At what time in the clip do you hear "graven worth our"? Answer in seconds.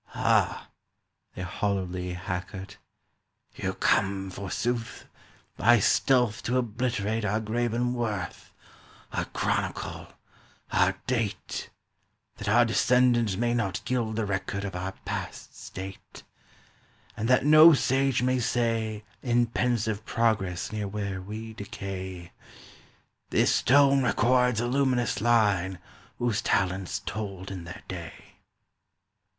7.39-9.25